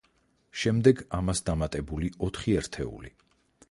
შემდეგ 0.61 1.03
ამას 1.19 1.43
დამატებული 1.51 2.13
ოთხი 2.31 2.61
ერთეული. 2.65 3.19